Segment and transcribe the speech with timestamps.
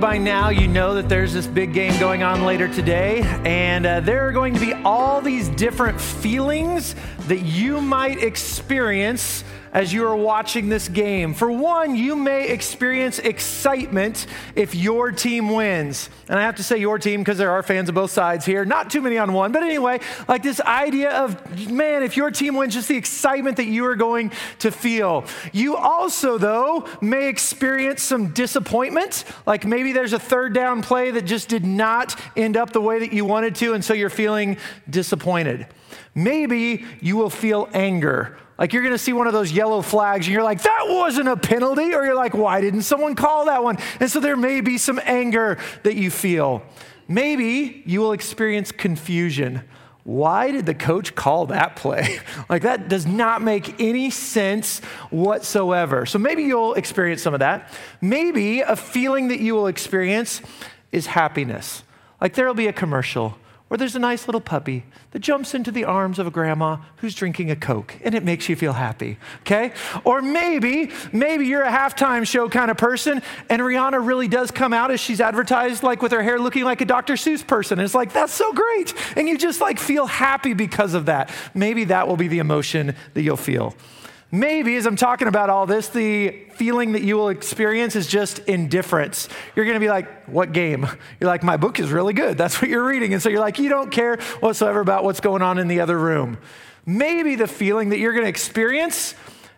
[0.00, 4.00] By now, you know that there's this big game going on later today, and uh,
[4.00, 6.96] there are going to be all these different feelings
[7.28, 9.44] that you might experience
[9.74, 11.34] as you are watching this game.
[11.34, 16.08] For one, you may experience excitement if your team wins.
[16.28, 18.64] And I have to say your team because there are fans of both sides here.
[18.64, 22.54] Not too many on one, but anyway, like this idea of, man, if your team
[22.54, 24.30] wins, just the excitement that you are going
[24.60, 25.24] to feel.
[25.52, 29.24] You also, though, may experience some disappointment.
[29.44, 33.00] Like maybe there's a third down play that just did not end up the way
[33.00, 34.56] that you wanted to, and so you're feeling
[34.88, 35.66] disappointed.
[36.14, 40.26] Maybe you will feel anger like you're going to see one of those yellow flags
[40.26, 41.94] and you're like, that wasn't a penalty.
[41.94, 43.78] Or you're like, why didn't someone call that one?
[43.98, 46.62] And so there may be some anger that you feel.
[47.08, 49.62] Maybe you will experience confusion.
[50.04, 52.20] Why did the coach call that play?
[52.48, 56.06] like that does not make any sense whatsoever.
[56.06, 57.72] So maybe you'll experience some of that.
[58.00, 60.42] Maybe a feeling that you will experience
[60.92, 61.82] is happiness.
[62.20, 63.36] Like there'll be a commercial
[63.70, 67.14] or there's a nice little puppy that jumps into the arms of a grandma who's
[67.14, 69.72] drinking a Coke and it makes you feel happy, okay?
[70.04, 74.72] Or maybe, maybe you're a halftime show kind of person and Rihanna really does come
[74.72, 77.14] out as she's advertised, like with her hair looking like a Dr.
[77.14, 77.78] Seuss person.
[77.78, 78.94] And it's like, that's so great.
[79.16, 81.30] And you just like feel happy because of that.
[81.54, 83.74] Maybe that will be the emotion that you'll feel.
[84.30, 88.40] Maybe as I'm talking about all this, the feeling that you will experience is just
[88.40, 89.28] indifference.
[89.54, 90.88] You're going to be like, What game?
[91.20, 92.36] You're like, My book is really good.
[92.36, 93.12] That's what you're reading.
[93.12, 95.98] And so you're like, You don't care whatsoever about what's going on in the other
[95.98, 96.38] room.
[96.86, 99.14] Maybe the feeling that you're going to experience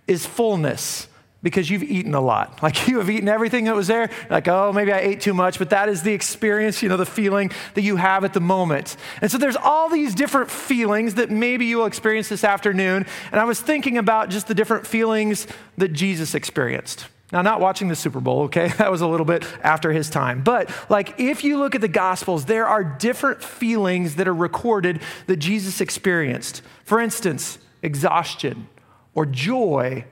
[0.06, 1.08] is fullness
[1.46, 2.58] because you've eaten a lot.
[2.66, 4.10] Like you have eaten everything that was there.
[4.28, 7.06] Like, oh, maybe I ate too much, but that is the experience, you know, the
[7.06, 8.96] feeling that you have at the moment.
[9.22, 13.06] And so there's all these different feelings that maybe you will experience this afternoon.
[13.30, 15.46] And I was thinking about just the different feelings
[15.78, 17.06] that Jesus experienced.
[17.30, 18.66] Now, not watching the Super Bowl, okay?
[18.78, 20.42] That was a little bit after his time.
[20.42, 25.00] But, like, if you look at the Gospels, there are different feelings that are recorded
[25.28, 26.62] that Jesus experienced.
[26.84, 28.66] For instance, exhaustion
[29.14, 30.04] or joy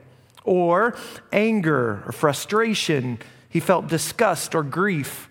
[0.45, 0.95] or
[1.31, 3.19] anger or frustration.
[3.49, 5.29] He felt disgust or grief.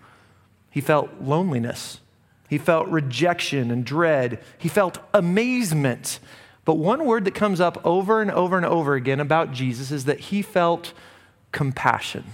[0.70, 2.00] He felt loneliness.
[2.48, 4.42] He felt rejection and dread.
[4.58, 6.19] He felt amazement.
[6.64, 10.04] But one word that comes up over and over and over again about Jesus is
[10.06, 10.92] that he felt
[11.53, 12.24] compassion.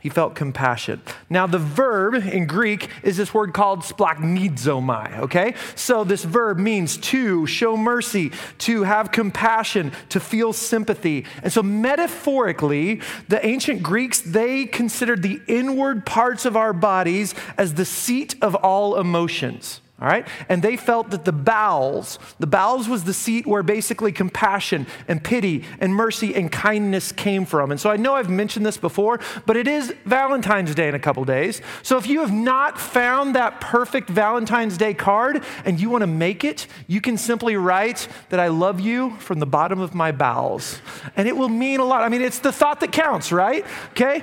[0.00, 1.02] He felt compassion.
[1.28, 5.54] Now, the verb in Greek is this word called splanchnizomai, okay?
[5.74, 11.24] So, this verb means to show mercy, to have compassion, to feel sympathy.
[11.42, 17.74] And so, metaphorically, the ancient Greeks, they considered the inward parts of our bodies as
[17.74, 20.28] the seat of all emotions all right?
[20.48, 25.22] And they felt that the bowels, the bowels was the seat where basically compassion and
[25.22, 27.72] pity and mercy and kindness came from.
[27.72, 31.00] And so I know I've mentioned this before, but it is Valentine's Day in a
[31.00, 31.60] couple days.
[31.82, 36.06] So if you have not found that perfect Valentine's Day card and you want to
[36.06, 40.12] make it, you can simply write that I love you from the bottom of my
[40.12, 40.80] bowels.
[41.16, 42.02] And it will mean a lot.
[42.02, 43.64] I mean, it's the thought that counts, right?
[43.90, 44.22] Okay?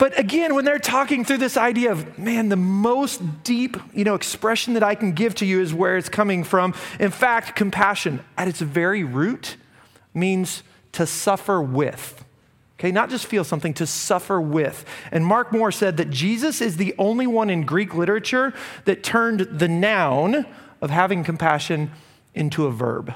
[0.00, 4.14] But again, when they're talking through this idea of, man, the most deep, you know,
[4.14, 6.72] expression that I can give to you is where it's coming from.
[6.98, 9.58] In fact, compassion at its very root
[10.14, 10.62] means
[10.92, 12.24] to suffer with.
[12.78, 14.86] Okay, not just feel something, to suffer with.
[15.12, 18.54] And Mark Moore said that Jesus is the only one in Greek literature
[18.86, 20.46] that turned the noun
[20.80, 21.90] of having compassion
[22.34, 23.12] into a verb.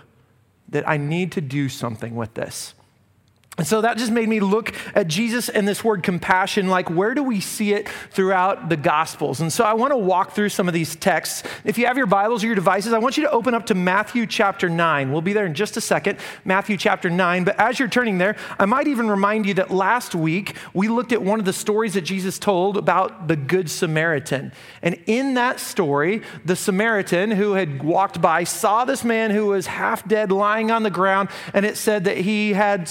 [0.68, 2.74] That I need to do something with this.
[3.56, 7.14] And so that just made me look at Jesus and this word compassion, like where
[7.14, 9.40] do we see it throughout the Gospels?
[9.40, 11.44] And so I want to walk through some of these texts.
[11.64, 13.76] If you have your Bibles or your devices, I want you to open up to
[13.76, 15.12] Matthew chapter 9.
[15.12, 17.44] We'll be there in just a second, Matthew chapter 9.
[17.44, 21.12] But as you're turning there, I might even remind you that last week we looked
[21.12, 24.52] at one of the stories that Jesus told about the Good Samaritan.
[24.82, 29.68] And in that story, the Samaritan who had walked by saw this man who was
[29.68, 32.88] half dead lying on the ground, and it said that he had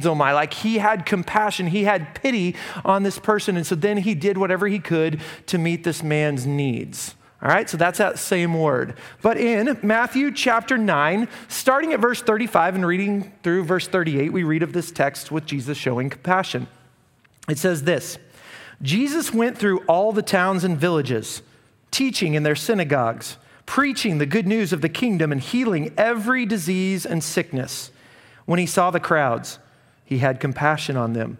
[0.00, 3.56] splagnitis oh like he had compassion, he had pity on this person.
[3.56, 7.14] And so then he did whatever he could to meet this man's needs.
[7.42, 8.96] All right, so that's that same word.
[9.22, 14.42] But in Matthew chapter 9, starting at verse 35 and reading through verse 38, we
[14.42, 16.66] read of this text with Jesus showing compassion.
[17.48, 18.18] It says this
[18.82, 21.40] Jesus went through all the towns and villages,
[21.90, 27.06] teaching in their synagogues, preaching the good news of the kingdom, and healing every disease
[27.06, 27.90] and sickness.
[28.44, 29.58] When he saw the crowds,
[30.10, 31.38] he had compassion on them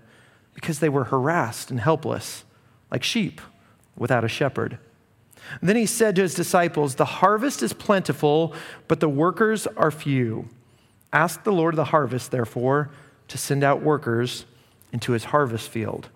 [0.55, 2.45] because they were harassed and helpless,
[2.89, 3.41] like sheep
[3.97, 4.79] without a shepherd.
[5.61, 8.55] And then he said to his disciples, The harvest is plentiful,
[8.87, 10.49] but the workers are few.
[11.13, 12.91] Ask the Lord of the harvest, therefore,
[13.27, 14.45] to send out workers
[14.93, 16.09] into his harvest field.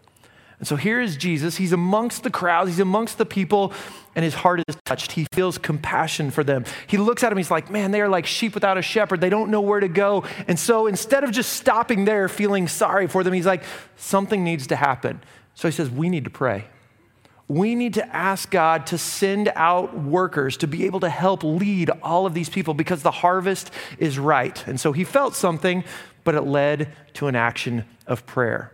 [0.59, 1.57] And so here is Jesus.
[1.57, 3.73] He's amongst the crowds, he's amongst the people,
[4.15, 5.13] and his heart is touched.
[5.13, 6.65] He feels compassion for them.
[6.87, 9.21] He looks at them, he's like, man, they are like sheep without a shepherd.
[9.21, 10.25] They don't know where to go.
[10.47, 13.65] And so instead of just stopping there, feeling sorry for them, he's like,
[13.97, 15.21] something needs to happen.
[15.55, 16.67] So he says, we need to pray.
[17.47, 21.91] We need to ask God to send out workers to be able to help lead
[22.03, 24.67] all of these people because the harvest is right.
[24.67, 25.85] And so he felt something,
[26.25, 28.73] but it led to an action of prayer.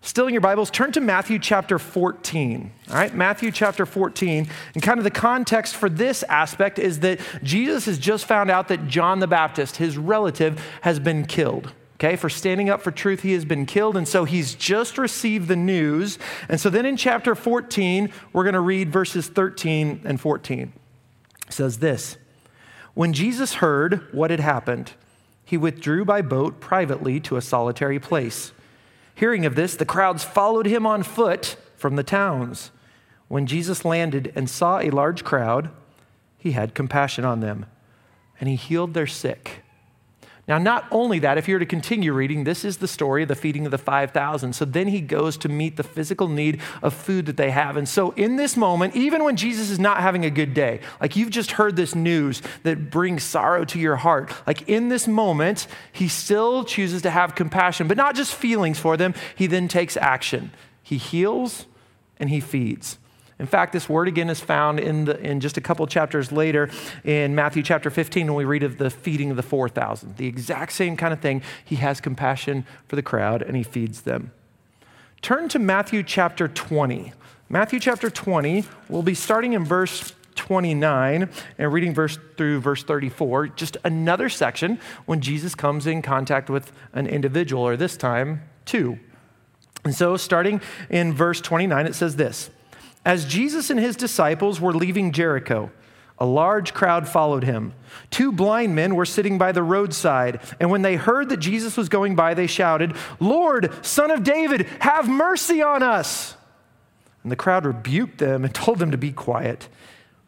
[0.00, 2.70] Still in your Bibles, turn to Matthew chapter 14.
[2.88, 4.48] All right, Matthew chapter 14.
[4.74, 8.68] And kind of the context for this aspect is that Jesus has just found out
[8.68, 11.72] that John the Baptist, his relative, has been killed.
[11.96, 13.96] Okay, for standing up for truth, he has been killed.
[13.96, 16.16] And so he's just received the news.
[16.48, 20.72] And so then in chapter 14, we're going to read verses 13 and 14.
[21.48, 22.16] It says this
[22.94, 24.92] When Jesus heard what had happened,
[25.44, 28.52] he withdrew by boat privately to a solitary place.
[29.18, 32.70] Hearing of this, the crowds followed him on foot from the towns.
[33.26, 35.70] When Jesus landed and saw a large crowd,
[36.36, 37.66] he had compassion on them,
[38.38, 39.64] and he healed their sick.
[40.48, 43.28] Now, not only that, if you were to continue reading, this is the story of
[43.28, 44.54] the feeding of the 5,000.
[44.54, 47.76] So then he goes to meet the physical need of food that they have.
[47.76, 51.16] And so, in this moment, even when Jesus is not having a good day, like
[51.16, 55.66] you've just heard this news that brings sorrow to your heart, like in this moment,
[55.92, 59.12] he still chooses to have compassion, but not just feelings for them.
[59.36, 60.50] He then takes action.
[60.82, 61.66] He heals
[62.18, 62.98] and he feeds.
[63.38, 66.68] In fact, this word again is found in, the, in just a couple chapters later
[67.04, 70.16] in Matthew chapter 15 when we read of the feeding of the 4,000.
[70.16, 71.42] The exact same kind of thing.
[71.64, 74.32] He has compassion for the crowd and he feeds them.
[75.22, 77.12] Turn to Matthew chapter 20.
[77.48, 83.48] Matthew chapter 20, we'll be starting in verse 29 and reading verse through verse 34,
[83.48, 88.98] just another section when Jesus comes in contact with an individual, or this time, two.
[89.84, 92.50] And so, starting in verse 29, it says this
[93.08, 95.70] as Jesus and his disciples were leaving Jericho,
[96.18, 97.72] a large crowd followed him.
[98.10, 101.88] Two blind men were sitting by the roadside, and when they heard that Jesus was
[101.88, 106.36] going by, they shouted, Lord, son of David, have mercy on us.
[107.22, 109.70] And the crowd rebuked them and told them to be quiet.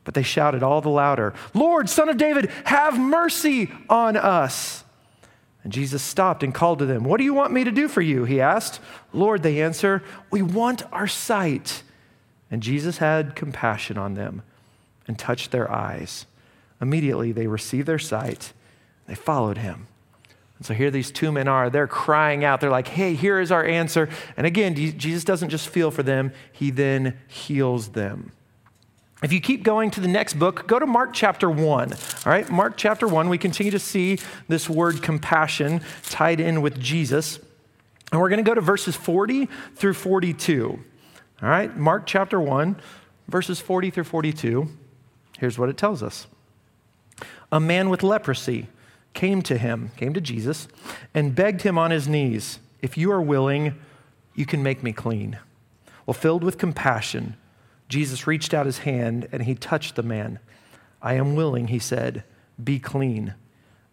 [0.04, 4.84] But they shouted all the louder, Lord, son of David, have mercy on us.
[5.64, 8.00] And Jesus stopped and called to them, What do you want me to do for
[8.00, 8.24] you?
[8.24, 8.80] He asked.
[9.12, 11.82] Lord, they answer, We want our sight.
[12.50, 14.42] And Jesus had compassion on them
[15.06, 16.26] and touched their eyes.
[16.80, 18.52] Immediately they received their sight.
[19.06, 19.86] They followed him.
[20.58, 21.70] And so here these two men are.
[21.70, 22.60] They're crying out.
[22.60, 24.08] They're like, hey, here is our answer.
[24.36, 28.32] And again, Jesus doesn't just feel for them, he then heals them.
[29.22, 31.92] If you keep going to the next book, go to Mark chapter 1.
[31.92, 34.18] All right, Mark chapter 1, we continue to see
[34.48, 37.38] this word compassion tied in with Jesus.
[38.12, 40.82] And we're going to go to verses 40 through 42.
[41.42, 42.76] All right, Mark chapter 1,
[43.28, 44.68] verses 40 through 42.
[45.38, 46.26] Here's what it tells us
[47.50, 48.68] A man with leprosy
[49.14, 50.68] came to him, came to Jesus,
[51.14, 53.74] and begged him on his knees, If you are willing,
[54.34, 55.38] you can make me clean.
[56.04, 57.36] Well, filled with compassion,
[57.88, 60.40] Jesus reached out his hand and he touched the man.
[61.00, 62.22] I am willing, he said,
[62.62, 63.34] be clean.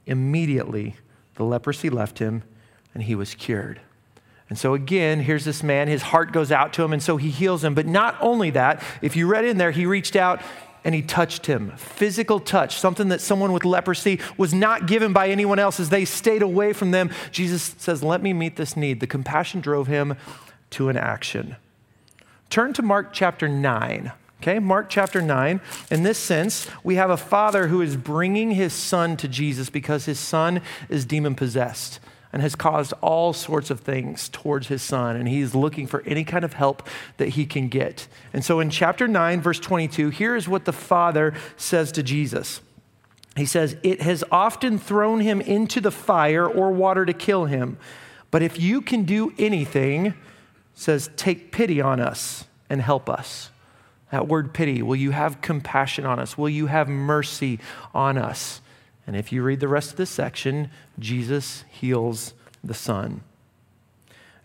[0.05, 0.97] Immediately,
[1.35, 2.43] the leprosy left him
[2.93, 3.79] and he was cured.
[4.49, 7.29] And so, again, here's this man, his heart goes out to him, and so he
[7.29, 7.73] heals him.
[7.73, 10.41] But not only that, if you read in there, he reached out
[10.85, 11.73] and he touched him.
[11.75, 16.05] Physical touch, something that someone with leprosy was not given by anyone else as they
[16.05, 17.09] stayed away from them.
[17.29, 19.01] Jesus says, Let me meet this need.
[19.01, 20.15] The compassion drove him
[20.71, 21.57] to an action.
[22.49, 24.13] Turn to Mark chapter 9.
[24.41, 25.59] Okay, Mark chapter 9.
[25.91, 30.05] In this sense, we have a father who is bringing his son to Jesus because
[30.05, 31.99] his son is demon possessed
[32.37, 36.23] and has caused all sorts of things towards his son, and he's looking for any
[36.23, 38.07] kind of help that he can get.
[38.31, 42.61] And so in chapter 9, verse 22, here's what the father says to Jesus.
[43.35, 47.79] He says, It has often thrown him into the fire or water to kill him.
[48.29, 50.13] But if you can do anything,
[50.75, 53.49] says, take pity on us and help us.
[54.11, 56.37] That word pity, will you have compassion on us?
[56.37, 57.57] Will you have mercy
[57.95, 58.61] on us?
[59.07, 63.21] And if you read the rest of this section, Jesus heals the son.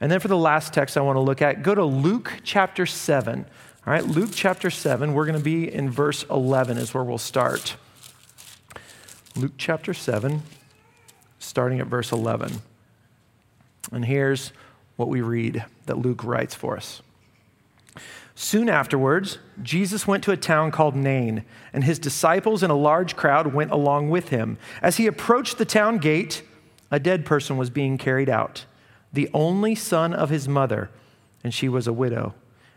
[0.01, 2.87] And then for the last text I want to look at, go to Luke chapter
[2.87, 3.47] 7.
[3.87, 7.19] All right, Luke chapter 7, we're going to be in verse 11, is where we'll
[7.19, 7.77] start.
[9.35, 10.43] Luke chapter 7,
[11.39, 12.63] starting at verse 11.
[13.91, 14.53] And here's
[14.97, 17.03] what we read that Luke writes for us.
[18.35, 23.15] Soon afterwards, Jesus went to a town called Nain, and his disciples and a large
[23.15, 24.59] crowd went along with him.
[24.81, 26.43] As he approached the town gate,
[26.91, 28.65] a dead person was being carried out,
[29.13, 30.91] the only son of his mother,
[31.45, 32.35] and she was a widow.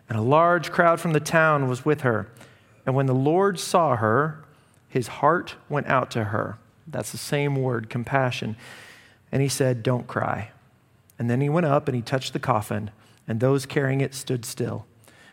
[0.10, 2.30] And a large crowd from the town was with her.
[2.86, 4.44] And when the Lord saw her,
[4.88, 6.58] his heart went out to her.
[6.86, 8.56] That's the same word, compassion.
[9.32, 10.52] And he said, Don't cry.
[11.18, 12.92] And then he went up and he touched the coffin,
[13.28, 14.86] and those carrying it stood still.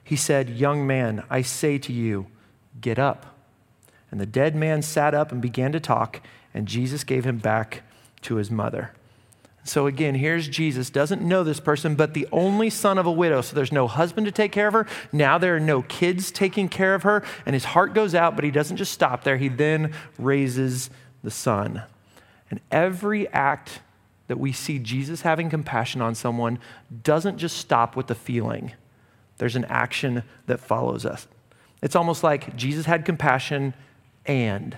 [0.05, 2.27] He said, Young man, I say to you,
[2.81, 3.39] get up.
[4.11, 6.21] And the dead man sat up and began to talk,
[6.53, 7.83] and Jesus gave him back
[8.23, 8.93] to his mother.
[9.65, 13.43] So again, here's Jesus, doesn't know this person, but the only son of a widow.
[13.43, 14.87] So there's no husband to take care of her.
[15.13, 17.23] Now there are no kids taking care of her.
[17.47, 19.37] And his heart goes out, but he doesn't just stop there.
[19.37, 20.91] He then raises
[21.23, 21.83] the son.
[22.51, 23.81] And every act
[24.27, 26.59] that we see Jesus having compassion on someone
[27.05, 28.73] doesn't just stop with the feeling,
[29.43, 31.27] there's an action that follows us.
[31.83, 33.75] It's almost like Jesus had compassion
[34.25, 34.77] and,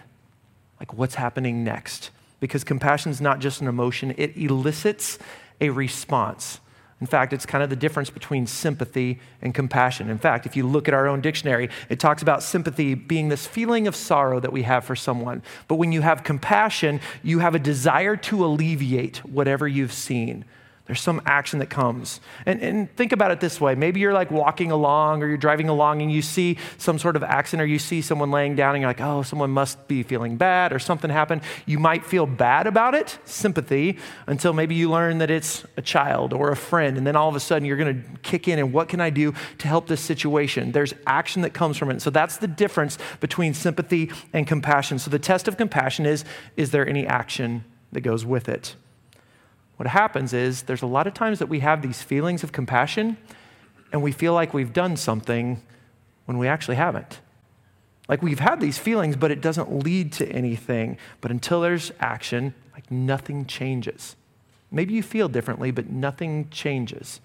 [0.81, 2.11] like, what's happening next?
[2.45, 5.19] because compassion is not just an emotion, it elicits
[5.63, 6.61] a response.
[7.01, 10.11] In fact, it's kind of the difference between sympathy and compassion.
[10.11, 13.47] In fact, if you look at our own dictionary, it talks about sympathy being this
[13.47, 15.43] feeling of sorrow that we have for someone.
[15.69, 20.45] But when you have compassion, you have a desire to alleviate whatever you've seen.
[20.87, 22.21] There's some action that comes.
[22.45, 25.71] And, and think about it this way maybe you're like walking along or you're driving
[25.71, 28.83] along and you see some sort of accident or you see someone laying down and
[28.83, 31.41] you're like, oh, someone must be feeling bad or something happened.
[31.65, 36.35] You might feel bad about it, sympathy, until maybe you learn that it's a child
[36.35, 36.99] or a friend.
[36.99, 39.09] And then all of a sudden you're going to kick in and what can I
[39.09, 40.73] do to help this situation?
[40.73, 42.03] There's action that comes from it.
[42.03, 44.99] So that's the difference between sympathy and compassion.
[44.99, 46.27] So the test of compassion is
[46.59, 48.77] is there any action that goes with it?
[49.77, 53.17] What happens is there's a lot of times that we have these feelings of compassion
[53.93, 55.63] and we feel like we've done something
[56.27, 57.21] when we actually haven't.
[58.09, 60.99] Like we've had these feelings, but it doesn't lead to anything.
[61.21, 64.17] But until there's action, like nothing changes.
[64.71, 67.21] Maybe you feel differently, but nothing changes.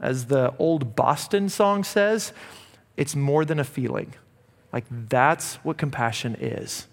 [0.00, 2.32] As the old Boston song says,
[2.96, 4.14] it's more than a feeling.
[4.72, 6.86] Like that's what compassion is.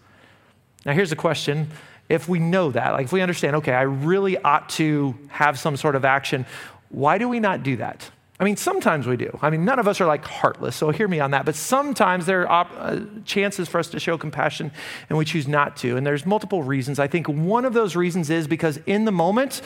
[0.86, 1.72] Now, here's a question
[2.10, 5.78] if we know that, like if we understand, okay, I really ought to have some
[5.78, 6.46] sort of action,
[6.90, 8.10] why do we not do that?
[8.40, 9.38] I mean, sometimes we do.
[9.42, 11.46] I mean, none of us are like heartless, so hear me on that.
[11.46, 14.72] But sometimes there are op- uh, chances for us to show compassion
[15.08, 15.96] and we choose not to.
[15.98, 17.00] And there's multiple reasons.
[17.00, 19.62] I think one of those reasons is because in the moment,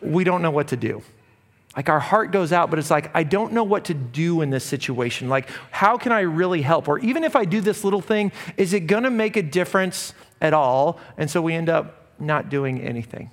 [0.00, 1.02] we don't know what to do.
[1.76, 4.50] Like our heart goes out, but it's like, I don't know what to do in
[4.50, 5.28] this situation.
[5.28, 6.88] Like, how can I really help?
[6.88, 10.54] Or even if I do this little thing, is it gonna make a difference at
[10.54, 11.00] all.
[11.16, 13.30] And so we end up not doing anything.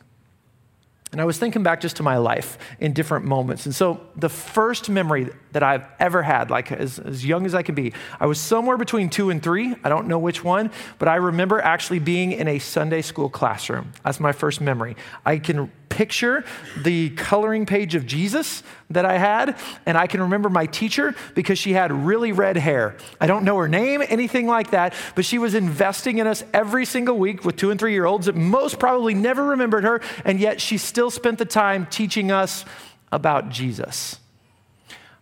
[1.15, 3.65] And I was thinking back just to my life in different moments.
[3.65, 7.63] And so the first memory that I've ever had, like as, as young as I
[7.63, 9.73] can be, I was somewhere between two and three.
[9.81, 13.93] I don't know which one, but I remember actually being in a Sunday school classroom.
[14.03, 14.97] That's my first memory.
[15.25, 16.43] I can picture
[16.83, 21.57] the coloring page of Jesus that I had, and I can remember my teacher because
[21.57, 22.95] she had really red hair.
[23.19, 26.85] I don't know her name, anything like that, but she was investing in us every
[26.85, 30.39] single week with two and three year olds that most probably never remembered her, and
[30.39, 32.65] yet she still spent the time teaching us
[33.11, 34.19] about Jesus.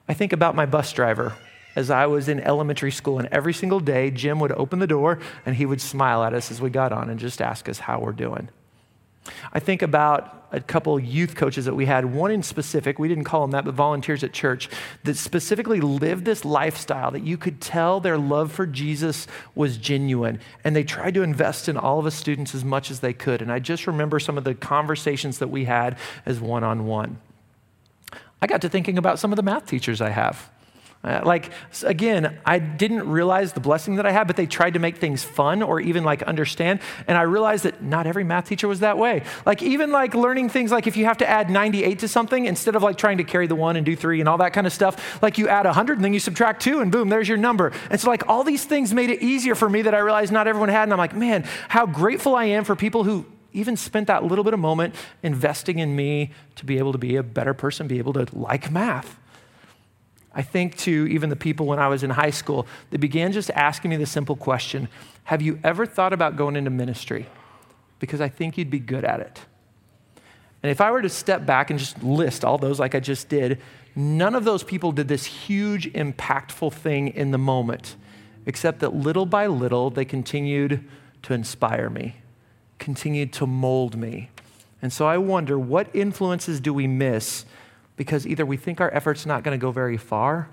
[0.07, 1.33] I think about my bus driver
[1.75, 5.19] as I was in elementary school, and every single day, Jim would open the door
[5.45, 7.99] and he would smile at us as we got on and just ask us how
[7.99, 8.49] we're doing.
[9.51, 13.23] I think about a couple youth coaches that we had, one in specific, we didn't
[13.23, 14.69] call them that, but volunteers at church,
[15.03, 19.25] that specifically lived this lifestyle that you could tell their love for Jesus
[19.55, 20.39] was genuine.
[20.63, 23.41] And they tried to invest in all of us students as much as they could.
[23.41, 27.19] And I just remember some of the conversations that we had as one on one.
[28.39, 30.51] I got to thinking about some of the math teachers I have.
[31.03, 31.51] Uh, like,
[31.83, 35.21] again, I didn't realize the blessing that I had, but they tried to make things
[35.21, 36.79] fun or even like understand.
[37.07, 39.23] And I realized that not every math teacher was that way.
[39.45, 42.77] Like, even like learning things like if you have to add 98 to something, instead
[42.77, 44.71] of like trying to carry the one and do three and all that kind of
[44.71, 47.73] stuff, like you add 100 and then you subtract two and boom, there's your number.
[47.89, 50.47] And so, like, all these things made it easier for me that I realized not
[50.47, 50.83] everyone had.
[50.83, 54.45] And I'm like, man, how grateful I am for people who even spent that little
[54.45, 57.99] bit of moment investing in me to be able to be a better person, be
[57.99, 59.19] able to like math.
[60.35, 63.51] I think to even the people when I was in high school, they began just
[63.51, 64.87] asking me the simple question
[65.25, 67.27] Have you ever thought about going into ministry?
[67.99, 69.41] Because I think you'd be good at it.
[70.63, 73.27] And if I were to step back and just list all those like I just
[73.27, 73.61] did,
[73.95, 77.95] none of those people did this huge, impactful thing in the moment,
[78.45, 80.83] except that little by little they continued
[81.23, 82.15] to inspire me,
[82.79, 84.29] continued to mold me.
[84.81, 87.45] And so I wonder what influences do we miss
[87.95, 90.49] because either we think our effort's not going to go very far,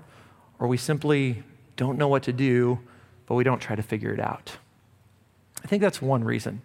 [0.59, 1.43] or we simply
[1.75, 2.79] don't know what to do,
[3.25, 4.57] but we don't try to figure it out.
[5.63, 6.61] I think that's one reason.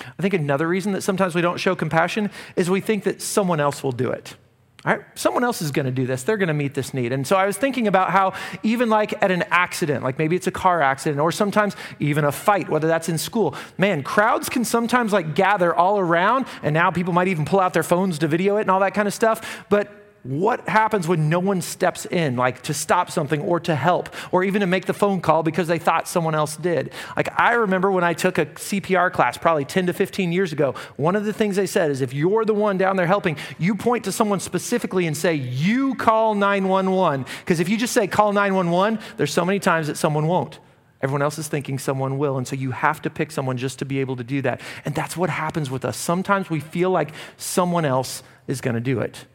[0.00, 3.60] I think another reason that sometimes we don't show compassion is we think that someone
[3.60, 4.36] else will do it.
[4.84, 6.22] All right, someone else is going to do this.
[6.22, 7.10] They're going to meet this need.
[7.10, 10.46] And so I was thinking about how, even like at an accident, like maybe it's
[10.46, 14.64] a car accident, or sometimes even a fight, whether that's in school, man, crowds can
[14.64, 18.28] sometimes like gather all around, and now people might even pull out their phones to
[18.28, 19.64] video it and all that kind of stuff.
[19.68, 24.08] But what happens when no one steps in, like to stop something or to help,
[24.32, 26.92] or even to make the phone call because they thought someone else did?
[27.16, 30.74] Like, I remember when I took a CPR class probably 10 to 15 years ago,
[30.96, 33.74] one of the things they said is if you're the one down there helping, you
[33.74, 37.24] point to someone specifically and say, You call 911.
[37.40, 40.58] Because if you just say call 911, there's so many times that someone won't.
[41.00, 42.36] Everyone else is thinking someone will.
[42.38, 44.60] And so you have to pick someone just to be able to do that.
[44.84, 45.96] And that's what happens with us.
[45.96, 49.26] Sometimes we feel like someone else is going to do it.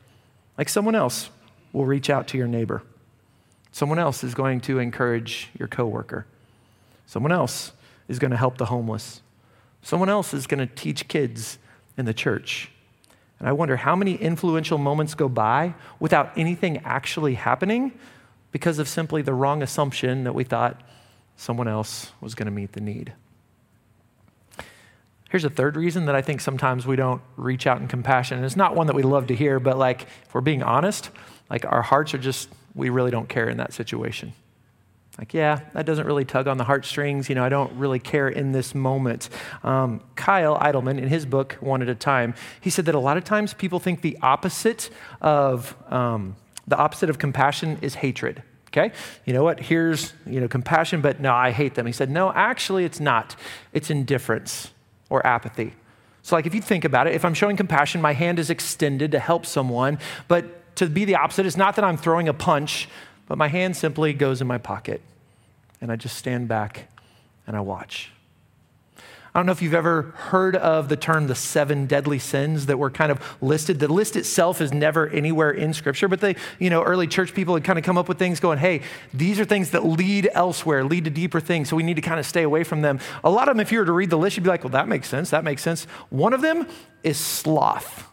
[0.58, 1.30] Like someone else
[1.72, 2.84] will reach out to your neighbor.
[3.72, 6.26] Someone else is going to encourage your coworker.
[7.08, 7.72] Someone else
[8.08, 9.22] is going to help the homeless.
[9.82, 11.58] Someone else is going to teach kids
[11.98, 12.72] in the church.
[13.40, 17.92] And I wonder how many influential moments go by without anything actually happening
[18.52, 20.82] because of simply the wrong assumption that we thought
[21.36, 23.14] someone else was going to meet the need.
[25.34, 28.38] Here's a third reason that I think sometimes we don't reach out in compassion.
[28.38, 31.10] And it's not one that we love to hear, but like, if we're being honest,
[31.50, 34.34] like our hearts are just, we really don't care in that situation.
[35.18, 37.30] Like, yeah, that doesn't really tug on the heartstrings.
[37.30, 39.30] You know, I don't really care in this moment.
[39.64, 43.18] Um, Kyle Idleman, in his book, One at a Time, he said that a lot
[43.18, 46.36] of times people think the opposite of, um,
[46.68, 48.44] the opposite of compassion is hatred.
[48.68, 48.92] Okay?
[49.26, 49.60] You know what?
[49.62, 51.88] Here's, you know, compassion, but no, I hate them.
[51.88, 53.36] He said, no, actually, it's not.
[53.72, 54.73] It's indifference
[55.14, 55.74] or apathy.
[56.24, 59.12] So, like, if you think about it, if I'm showing compassion, my hand is extended
[59.12, 62.90] to help someone, but to be the opposite, it's not that I'm throwing a punch,
[63.28, 65.02] but my hand simply goes in my pocket
[65.80, 66.88] and I just stand back
[67.46, 68.12] and I watch.
[69.36, 72.78] I don't know if you've ever heard of the term the seven deadly sins that
[72.78, 73.80] were kind of listed.
[73.80, 77.56] The list itself is never anywhere in scripture, but the, you know, early church people
[77.56, 80.84] had kind of come up with things going, hey, these are things that lead elsewhere,
[80.84, 83.00] lead to deeper things, so we need to kind of stay away from them.
[83.24, 84.72] A lot of them, if you were to read the list, you'd be like, well,
[84.72, 85.86] that makes sense, that makes sense.
[86.12, 86.68] One of them
[87.02, 88.13] is sloth.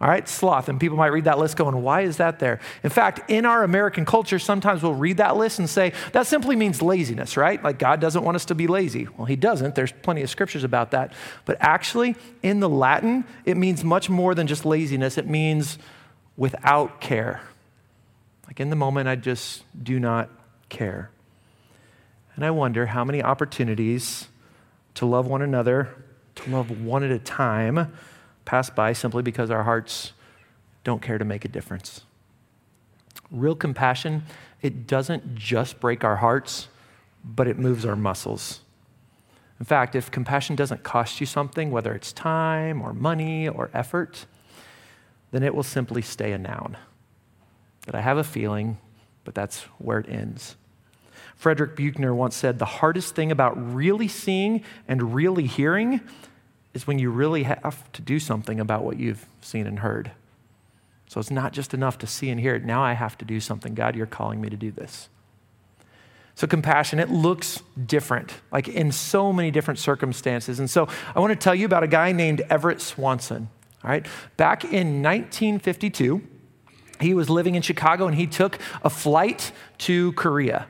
[0.00, 0.68] All right, sloth.
[0.68, 2.60] And people might read that list going, why is that there?
[2.84, 6.54] In fact, in our American culture, sometimes we'll read that list and say, that simply
[6.54, 7.62] means laziness, right?
[7.62, 9.08] Like God doesn't want us to be lazy.
[9.16, 9.74] Well, He doesn't.
[9.74, 11.12] There's plenty of scriptures about that.
[11.46, 15.78] But actually, in the Latin, it means much more than just laziness, it means
[16.36, 17.40] without care.
[18.46, 20.30] Like in the moment, I just do not
[20.68, 21.10] care.
[22.36, 24.28] And I wonder how many opportunities
[24.94, 25.88] to love one another,
[26.36, 27.92] to love one at a time,
[28.48, 30.14] pass by simply because our hearts
[30.82, 32.00] don't care to make a difference.
[33.30, 34.22] Real compassion,
[34.62, 36.68] it doesn't just break our hearts,
[37.22, 38.60] but it moves our muscles.
[39.60, 44.24] In fact, if compassion doesn't cost you something, whether it's time or money or effort,
[45.30, 46.78] then it will simply stay a noun.
[47.84, 48.78] That I have a feeling,
[49.24, 50.56] but that's where it ends.
[51.36, 56.00] Frederick Buechner once said the hardest thing about really seeing and really hearing
[56.74, 60.12] is when you really have to do something about what you've seen and heard.
[61.08, 62.64] So it's not just enough to see and hear it.
[62.64, 63.74] Now I have to do something.
[63.74, 65.08] God, you're calling me to do this.
[66.34, 70.60] So, compassion, it looks different, like in so many different circumstances.
[70.60, 73.48] And so, I want to tell you about a guy named Everett Swanson.
[73.82, 76.22] All right, back in 1952,
[77.00, 80.68] he was living in Chicago and he took a flight to Korea.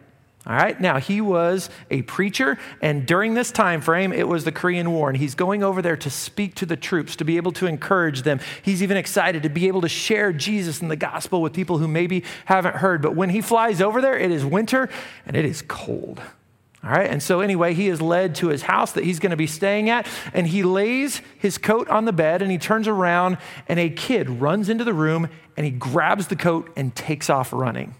[0.48, 4.52] All right, now he was a preacher, and during this time frame, it was the
[4.52, 7.52] Korean War, and he's going over there to speak to the troops, to be able
[7.52, 8.40] to encourage them.
[8.62, 11.86] He's even excited to be able to share Jesus and the gospel with people who
[11.86, 13.02] maybe haven't heard.
[13.02, 14.88] But when he flies over there, it is winter
[15.26, 16.22] and it is cold.
[16.82, 19.36] All right, and so anyway, he is led to his house that he's going to
[19.36, 23.36] be staying at, and he lays his coat on the bed and he turns around,
[23.68, 27.52] and a kid runs into the room and he grabs the coat and takes off
[27.52, 27.94] running.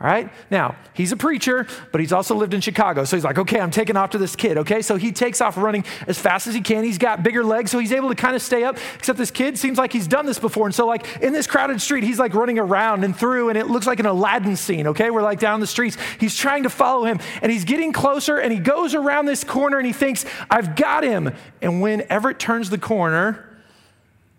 [0.00, 0.30] All right?
[0.48, 3.02] Now, he's a preacher, but he's also lived in Chicago.
[3.02, 4.80] So he's like, okay, I'm taking off to this kid, okay?
[4.80, 6.84] So he takes off running as fast as he can.
[6.84, 9.58] He's got bigger legs, so he's able to kind of stay up, except this kid
[9.58, 10.66] seems like he's done this before.
[10.66, 13.66] And so, like, in this crowded street, he's like running around and through, and it
[13.66, 15.10] looks like an Aladdin scene, okay?
[15.10, 15.96] We're like down the streets.
[16.20, 19.78] He's trying to follow him, and he's getting closer, and he goes around this corner,
[19.78, 21.34] and he thinks, I've got him.
[21.60, 23.58] And when Everett turns the corner,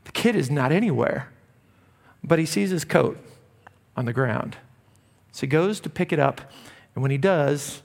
[0.06, 1.30] the kid is not anywhere,
[2.24, 3.18] but he sees his coat
[3.98, 4.56] on the ground.
[5.32, 6.42] So he goes to pick it up,
[6.96, 7.82] and when he does,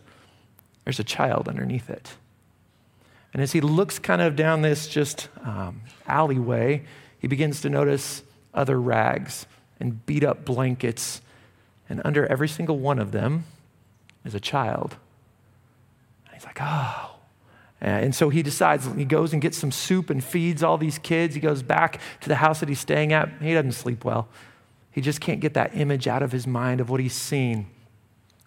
[0.85, 2.15] there's a child underneath it.
[3.33, 6.85] And as he looks kind of down this just um, alleyway,
[7.19, 9.47] he begins to notice other rags
[9.81, 11.21] and beat up blankets.
[11.89, 13.45] And under every single one of them
[14.25, 14.97] is a child.
[16.27, 17.11] And he's like, oh.
[17.81, 21.35] And so he decides, he goes and gets some soup and feeds all these kids.
[21.35, 23.29] He goes back to the house that he's staying at.
[23.43, 24.29] He doesn't sleep well.
[24.95, 27.67] He just can't get that image out of his mind of what he's seen.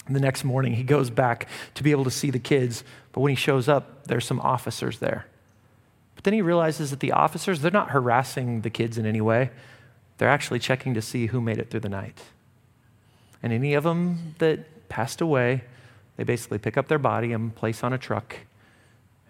[0.10, 2.86] The next morning, he goes back to be able to see the kids.
[3.12, 5.26] But when he shows up, there's some officers there.
[6.16, 9.50] But then he realizes that the officers, they're not harassing the kids in any way.
[10.20, 12.22] They're actually checking to see who made it through the night.
[13.44, 15.66] And any of them that passed away,
[16.16, 18.38] they basically pick up their body and place on a truck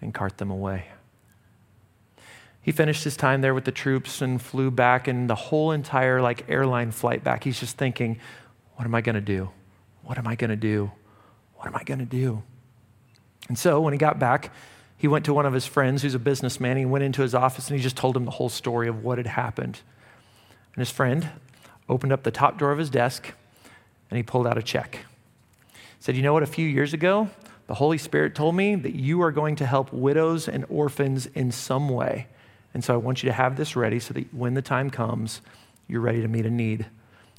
[0.02, 0.86] and cart them away.
[2.68, 6.22] He finished his time there with the troops and flew back, and the whole entire
[6.22, 8.20] like airline flight back, he's just thinking,
[8.76, 9.52] what am I going to do?
[10.04, 10.92] What am I going to do?
[11.56, 12.44] What am I going to do?
[13.48, 14.52] And so when he got back,
[14.98, 16.76] he went to one of his friends who's a businessman.
[16.76, 19.18] He went into his office and he just told him the whole story of what
[19.18, 19.80] had happened.
[20.76, 21.30] And his friend
[21.88, 23.32] opened up the top drawer of his desk
[24.10, 25.06] and he pulled out a check.
[25.72, 26.44] He said, You know what?
[26.44, 27.30] A few years ago,
[27.68, 31.54] the Holy Spirit told me that you are going to help widows and orphans in
[31.54, 32.28] some way.
[32.78, 35.42] And so I want you to have this ready so that when the time comes,
[35.88, 36.86] you're ready to meet a need.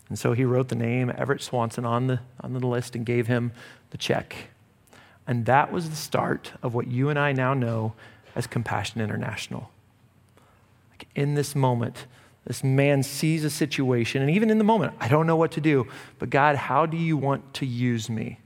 [0.09, 3.29] And so he wrote the name Everett Swanson on the, on the list and gave
[3.29, 3.53] him
[3.91, 4.49] the check.
[5.29, 7.93] And that was the start of what you and I now know
[8.35, 9.71] as Compassion International.
[10.91, 12.07] Like in this moment,
[12.45, 15.61] this man sees a situation, and even in the moment, I don't know what to
[15.61, 15.87] do,
[16.19, 18.41] but God, how do you want to use me?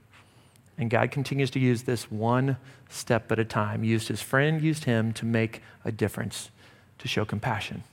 [0.77, 3.83] And God continues to use this one step at a time.
[3.83, 6.51] Used his friend, used him to make a difference
[6.99, 7.83] to show compassion.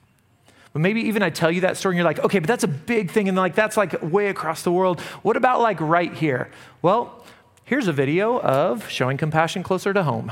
[0.73, 2.69] But maybe even I tell you that story and you're like, okay, but that's a
[2.69, 5.01] big thing and like that's like way across the world.
[5.23, 6.49] What about like right here?
[6.81, 7.25] Well,
[7.65, 10.31] here's a video of showing compassion closer to home.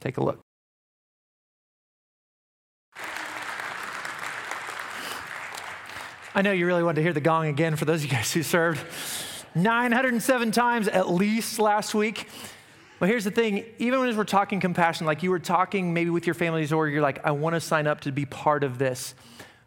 [0.00, 0.40] Take a look.
[6.34, 8.32] I know you really wanted to hear the gong again for those of you guys
[8.32, 8.80] who served
[9.54, 12.28] 907 times at least last week.
[12.98, 16.26] But here's the thing even as we're talking compassion, like you were talking maybe with
[16.26, 19.14] your families, or you're like, I want to sign up to be part of this.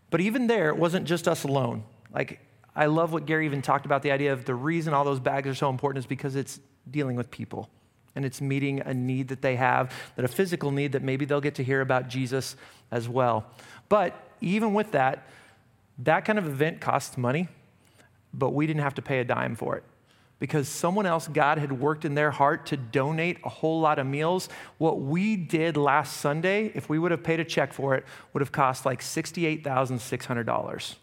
[0.09, 1.83] But even there, it wasn't just us alone.
[2.11, 2.39] Like,
[2.75, 5.47] I love what Gary even talked about the idea of the reason all those bags
[5.47, 7.69] are so important is because it's dealing with people
[8.15, 11.41] and it's meeting a need that they have, that a physical need that maybe they'll
[11.41, 12.55] get to hear about Jesus
[12.89, 13.45] as well.
[13.87, 15.27] But even with that,
[15.99, 17.49] that kind of event costs money,
[18.33, 19.83] but we didn't have to pay a dime for it
[20.39, 24.07] because someone else, God had worked in their heart to donate a whole lot of
[24.07, 24.49] meals.
[24.77, 28.41] What we did last Sunday, if we would have paid a check for it, would
[28.41, 30.95] have cost like $68,600.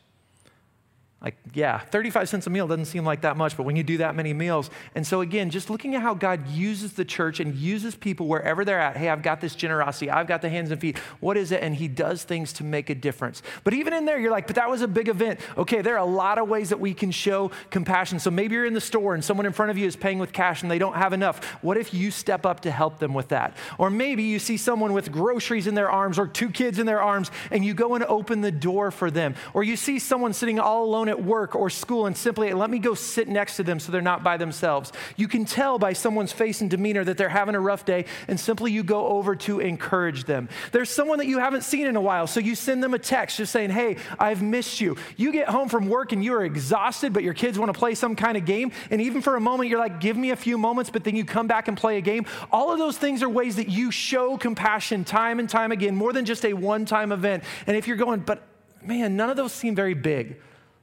[1.23, 3.97] Like, yeah, 35 cents a meal doesn't seem like that much, but when you do
[3.99, 4.69] that many meals.
[4.95, 8.67] And so, again, just looking at how God uses the church and uses people wherever
[8.67, 8.99] they're at.
[8.99, 10.99] Hey, I've got this generosity, I've got the hands and feet.
[11.21, 11.63] What is it?
[11.63, 13.43] And He does things to make a difference.
[13.65, 15.41] But even in there, you're like, but that was a big event.
[15.57, 18.19] Okay, there are a lot of ways that we can show compassion.
[18.19, 20.35] So maybe you're in the store and someone in front of you is paying with
[20.35, 21.43] cash and they don't have enough.
[21.63, 23.57] What if you step up to help them with that?
[23.79, 27.01] Or maybe you see someone with groceries in their arms or two kids in their
[27.01, 29.35] arms and you go and open the door for them.
[29.55, 32.71] Or you see someone sitting all alone alone at work or school and simply let
[32.71, 34.93] me go sit next to them so they're not by themselves.
[35.17, 38.39] You can tell by someone's face and demeanor that they're having a rough day and
[38.39, 40.49] simply you go over to encourage them.
[40.73, 43.37] There's someone that you haven't seen in a while, so you send them a text
[43.37, 44.97] just saying, Hey, I've missed you.
[45.17, 47.95] You get home from work and you are exhausted, but your kids want to play
[47.95, 48.73] some kind of game.
[48.91, 51.25] And even for a moment, you're like, Give me a few moments, but then you
[51.25, 52.27] come back and play a game.
[52.53, 56.13] All of those things are ways that you show compassion time and time again, more
[56.13, 57.45] than just a one time event.
[57.67, 58.43] And if you're going, But
[58.83, 60.37] man, none of those seem very big.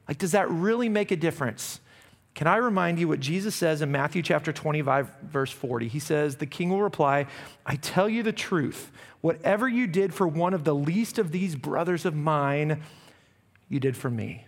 [0.08, 1.80] Like, does that really make a difference?
[2.36, 5.88] Can I remind you what Jesus says in Matthew chapter 25, verse 40?
[5.88, 7.28] He says, The king will reply,
[7.66, 8.92] I tell you the truth.
[9.22, 12.82] Whatever you did for one of the least of these brothers of mine,
[13.70, 14.48] you did for me.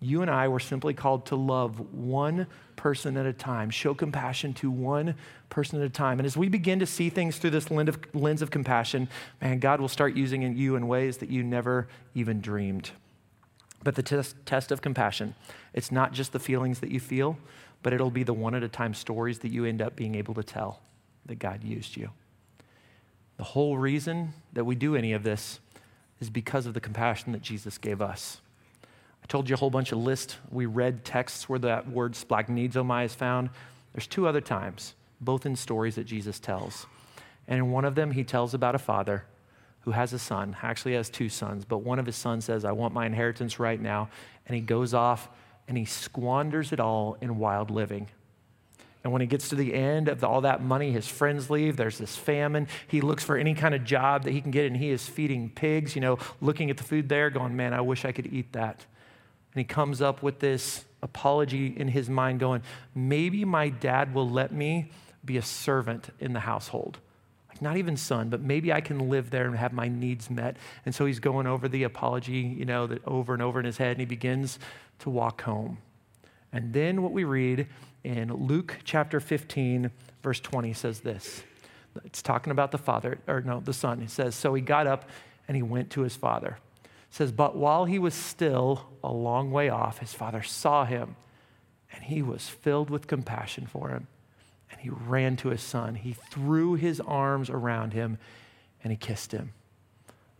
[0.00, 4.52] You and I were simply called to love one person at a time, show compassion
[4.54, 5.14] to one
[5.48, 6.18] person at a time.
[6.18, 9.08] And as we begin to see things through this lens of, lens of compassion,
[9.40, 12.90] man, God will start using you in ways that you never even dreamed.
[13.84, 15.34] But the test, test of compassion,
[15.74, 17.38] it's not just the feelings that you feel,
[17.82, 20.34] but it'll be the one at a time stories that you end up being able
[20.34, 20.80] to tell
[21.26, 22.10] that God used you.
[23.36, 25.60] The whole reason that we do any of this
[26.18, 28.40] is because of the compassion that Jesus gave us.
[29.22, 30.36] I told you a whole bunch of lists.
[30.50, 33.50] We read texts where that word splanchnizomai is found.
[33.92, 36.86] There's two other times, both in stories that Jesus tells.
[37.46, 39.24] And in one of them, he tells about a father
[39.84, 42.72] who has a son, actually has two sons, but one of his sons says, I
[42.72, 44.08] want my inheritance right now.
[44.46, 45.28] And he goes off
[45.68, 48.08] and he squanders it all in wild living.
[49.02, 51.76] And when he gets to the end of the, all that money, his friends leave.
[51.76, 52.66] There's this famine.
[52.88, 55.50] He looks for any kind of job that he can get, and he is feeding
[55.50, 58.52] pigs, you know, looking at the food there, going, Man, I wish I could eat
[58.54, 58.86] that.
[59.52, 62.62] And he comes up with this apology in his mind, going,
[62.94, 64.90] Maybe my dad will let me
[65.22, 66.98] be a servant in the household.
[67.60, 70.56] Not even son, but maybe I can live there and have my needs met.
[70.84, 73.76] And so he's going over the apology, you know, that over and over in his
[73.76, 74.58] head, and he begins
[75.00, 75.78] to walk home.
[76.52, 77.66] And then what we read
[78.02, 79.90] in Luke chapter 15,
[80.22, 81.42] verse 20 says this.
[82.04, 84.00] It's talking about the father, or no, the son.
[84.00, 85.08] He says, So he got up
[85.46, 86.58] and he went to his father.
[86.84, 91.16] It says, But while he was still a long way off, his father saw him
[91.92, 94.08] and he was filled with compassion for him.
[94.74, 95.94] And he ran to his son.
[95.94, 98.18] He threw his arms around him
[98.82, 99.52] and he kissed him.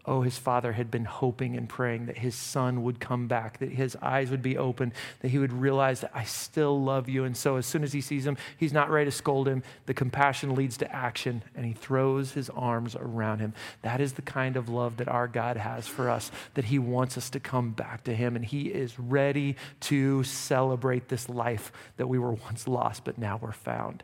[0.06, 3.70] Oh, his father had been hoping and praying that his son would come back, that
[3.70, 7.24] his eyes would be open, that he would realize that I still love you.
[7.24, 9.62] And so, as soon as he sees him, he's not ready to scold him.
[9.86, 13.54] The compassion leads to action, and he throws his arms around him.
[13.80, 17.16] That is the kind of love that our God has for us, that he wants
[17.16, 22.08] us to come back to him, and he is ready to celebrate this life that
[22.08, 24.02] we were once lost, but now we're found.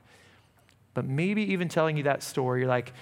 [0.95, 2.93] But maybe even telling you that story, you're like,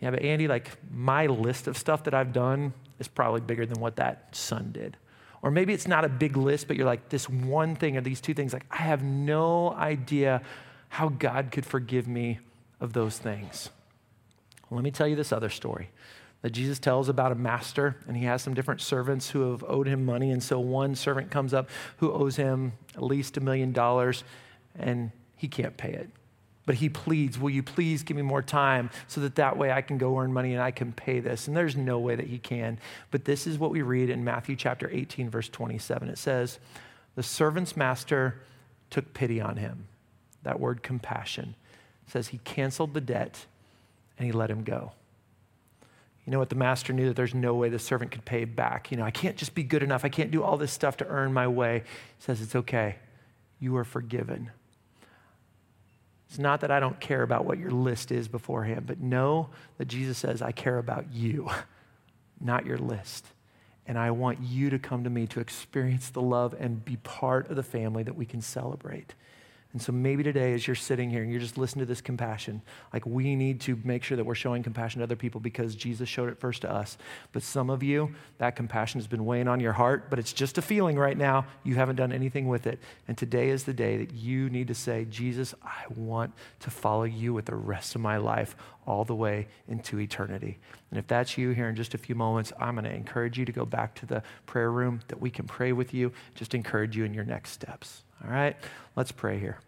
[0.00, 3.80] yeah, but Andy, like my list of stuff that I've done is probably bigger than
[3.80, 4.96] what that son did.
[5.42, 8.20] Or maybe it's not a big list, but you're like, this one thing or these
[8.20, 10.42] two things, like I have no idea
[10.88, 12.38] how God could forgive me
[12.80, 13.68] of those things.
[14.70, 15.90] Let me tell you this other story
[16.42, 19.86] that Jesus tells about a master, and he has some different servants who have owed
[19.86, 20.30] him money.
[20.30, 24.24] And so one servant comes up who owes him at least a million dollars,
[24.78, 26.10] and he can't pay it.
[26.66, 29.82] But he pleads, Will you please give me more time so that that way I
[29.82, 31.46] can go earn money and I can pay this?
[31.46, 32.78] And there's no way that he can.
[33.10, 36.08] But this is what we read in Matthew chapter 18, verse 27.
[36.08, 36.58] It says,
[37.16, 38.40] The servant's master
[38.88, 39.88] took pity on him.
[40.42, 41.54] That word compassion
[42.06, 43.46] it says he canceled the debt
[44.18, 44.92] and he let him go.
[46.26, 46.48] You know what?
[46.48, 48.90] The master knew that there's no way the servant could pay back.
[48.90, 50.04] You know, I can't just be good enough.
[50.04, 51.82] I can't do all this stuff to earn my way.
[52.18, 52.96] He says, It's okay.
[53.60, 54.50] You are forgiven.
[56.34, 59.84] It's not that I don't care about what your list is beforehand, but know that
[59.84, 61.48] Jesus says, I care about you,
[62.40, 63.24] not your list.
[63.86, 67.50] And I want you to come to me to experience the love and be part
[67.50, 69.14] of the family that we can celebrate.
[69.74, 72.62] And so maybe today, as you're sitting here and you're just listening to this compassion,
[72.92, 76.08] like we need to make sure that we're showing compassion to other people because Jesus
[76.08, 76.96] showed it first to us.
[77.32, 80.58] But some of you, that compassion has been weighing on your heart, but it's just
[80.58, 81.46] a feeling right now.
[81.64, 82.78] You haven't done anything with it.
[83.08, 87.02] And today is the day that you need to say, Jesus, I want to follow
[87.02, 88.54] you with the rest of my life
[88.86, 90.56] all the way into eternity.
[90.90, 93.44] And if that's you here in just a few moments, I'm going to encourage you
[93.44, 96.96] to go back to the prayer room that we can pray with you, just encourage
[96.96, 98.04] you in your next steps.
[98.24, 98.56] All right?
[98.96, 99.58] Let's pray here.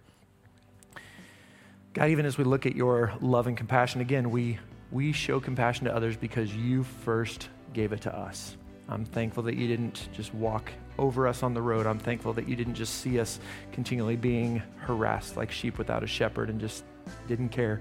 [1.95, 4.59] God, even as we look at your love and compassion, again, we,
[4.91, 8.57] we show compassion to others because you first gave it to us.
[8.89, 11.87] I'm thankful that you didn't just walk over us on the road.
[11.87, 13.41] I'm thankful that you didn't just see us
[13.73, 16.85] continually being harassed like sheep without a shepherd and just
[17.27, 17.81] didn't care.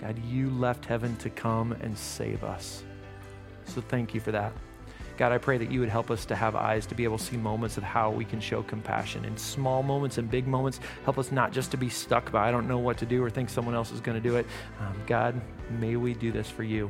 [0.00, 2.82] God, you left heaven to come and save us.
[3.64, 4.52] So thank you for that.
[5.18, 7.24] God, I pray that you would help us to have eyes to be able to
[7.24, 10.78] see moments of how we can show compassion in small moments and big moments.
[11.04, 13.28] Help us not just to be stuck by, I don't know what to do or
[13.28, 14.46] think someone else is going to do it.
[14.78, 15.38] Um, God,
[15.80, 16.88] may we do this for you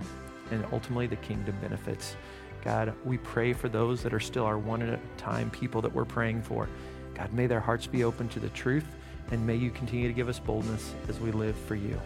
[0.50, 2.16] and ultimately the kingdom benefits.
[2.62, 5.94] God, we pray for those that are still our one at a time people that
[5.94, 6.68] we're praying for.
[7.14, 8.84] God, may their hearts be open to the truth
[9.30, 11.98] and may you continue to give us boldness as we live for you.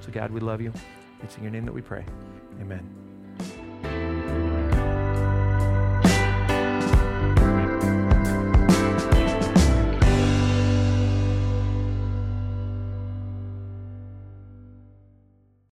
[0.00, 0.72] So, God, we love you.
[1.22, 2.04] It's in your name that we pray.
[2.60, 3.07] Amen.